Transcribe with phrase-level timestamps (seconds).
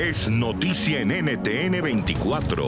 [0.00, 2.64] es noticia en NTN 24.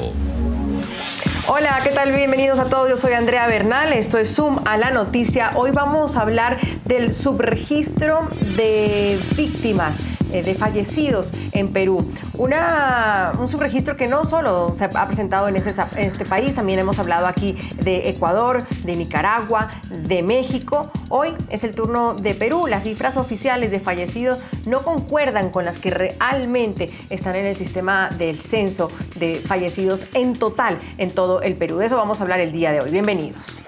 [1.49, 2.12] Hola, ¿qué tal?
[2.12, 2.91] Bienvenidos a todos.
[2.91, 3.95] Yo soy Andrea Bernal.
[3.95, 5.53] Esto es Zoom a la noticia.
[5.55, 10.00] Hoy vamos a hablar del subregistro de víctimas
[10.30, 12.12] eh, de fallecidos en Perú.
[12.34, 15.64] Un subregistro que no solo se ha presentado en en
[15.96, 20.92] este país, también hemos hablado aquí de Ecuador, de Nicaragua, de México.
[21.14, 22.66] Hoy es el turno de Perú.
[22.66, 28.08] Las cifras oficiales de fallecidos no concuerdan con las que realmente están en el sistema
[28.08, 31.77] del censo de fallecidos en total en todo el Perú.
[31.77, 32.90] De eso vamos a hablar el día de hoy.
[32.90, 33.60] Bienvenidos.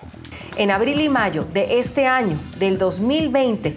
[0.56, 3.76] En abril y mayo de este año, del 2020,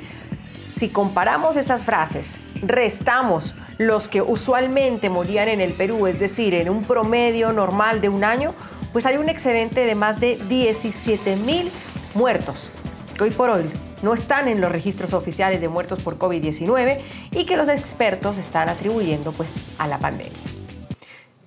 [0.80, 6.70] si comparamos esas frases, restamos los que usualmente morían en el Perú, es decir, en
[6.70, 8.54] un promedio normal de un año,
[8.94, 11.70] pues hay un excedente de más de 17 mil
[12.14, 12.72] muertos,
[13.18, 13.64] que hoy por hoy
[14.04, 17.00] no están en los registros oficiales de muertos por COVID-19
[17.32, 20.32] y que los expertos están atribuyendo pues a la pandemia.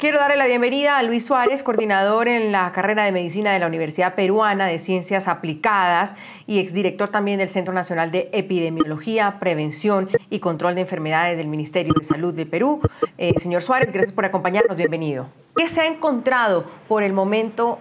[0.00, 3.66] Quiero darle la bienvenida a Luis Suárez, coordinador en la carrera de medicina de la
[3.66, 10.38] Universidad Peruana de Ciencias Aplicadas y exdirector también del Centro Nacional de Epidemiología, Prevención y
[10.38, 12.80] Control de Enfermedades del Ministerio de Salud de Perú.
[13.18, 15.26] Eh, señor Suárez, gracias por acompañarnos, bienvenido.
[15.54, 17.78] ¿Qué se ha encontrado por el momento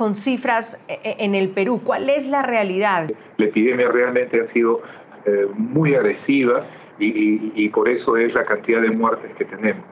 [0.00, 1.82] con cifras eh, eh, en el Perú?
[1.84, 3.08] ¿Cuál es la realidad?
[3.36, 4.82] La epidemia realmente ha sido
[5.54, 6.64] muy agresiva
[6.98, 9.84] y por eso es la cantidad de muertes que tenemos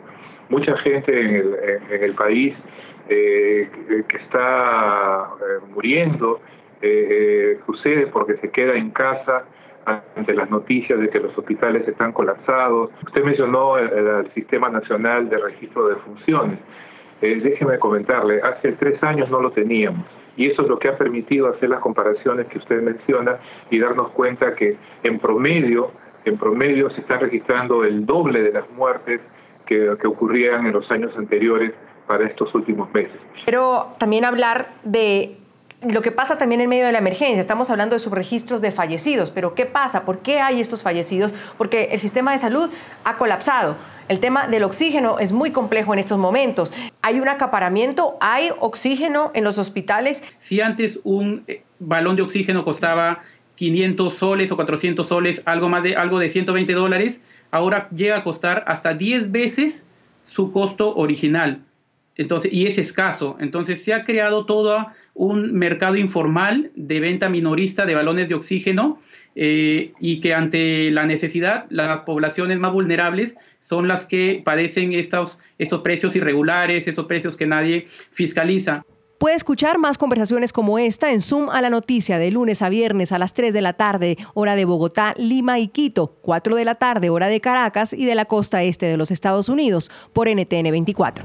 [0.48, 1.56] mucha gente en el,
[1.90, 2.54] en el país
[3.08, 3.70] eh,
[4.08, 6.40] que está eh, muriendo
[6.80, 9.44] eh, sucede porque se queda en casa
[10.14, 12.90] ante las noticias de que los hospitales están colapsados.
[13.06, 16.58] Usted mencionó el, Sistema Nacional de Registro de Funciones.
[17.20, 20.06] Déjeme comentarle, hace tres años no lo teníamos
[20.38, 23.38] y eso es lo que ha permitido hacer las comparaciones que usted menciona
[23.70, 25.90] y darnos cuenta que en promedio,
[26.24, 29.20] en promedio se están registrando el doble de las muertes
[29.66, 31.74] que, ocurrían en los años anteriores
[32.06, 33.18] para estos últimos meses.
[33.44, 35.36] Pero también hablar de
[35.82, 37.38] lo que pasa también en medio de la emergencia.
[37.38, 40.04] Estamos hablando de subregistros de fallecidos, pero ¿qué pasa?
[40.04, 41.34] ¿Por qué hay estos fallecidos?
[41.56, 42.68] Porque el sistema de salud
[43.04, 43.76] ha colapsado.
[44.08, 46.72] El tema del oxígeno es muy complejo en estos momentos.
[47.02, 48.16] ¿Hay un acaparamiento?
[48.20, 50.24] ¿Hay oxígeno en los hospitales?
[50.40, 53.22] Si antes un eh, balón de oxígeno costaba
[53.56, 57.20] 500 soles o 400 soles, algo más de algo de 120 dólares,
[57.50, 59.84] ahora llega a costar hasta 10 veces
[60.24, 61.62] su costo original.
[62.16, 63.36] Entonces, y es escaso.
[63.38, 69.00] Entonces se ha creado todo un mercado informal de venta minorista de balones de oxígeno
[69.34, 75.38] eh, y que ante la necesidad, las poblaciones más vulnerables son las que padecen estos,
[75.58, 78.84] estos precios irregulares, esos precios que nadie fiscaliza.
[79.18, 83.10] Puede escuchar más conversaciones como esta en Zoom a la noticia de lunes a viernes
[83.10, 86.76] a las 3 de la tarde, hora de Bogotá, Lima y Quito, 4 de la
[86.76, 90.70] tarde, hora de Caracas y de la costa este de los Estados Unidos, por NTN
[90.70, 91.24] 24.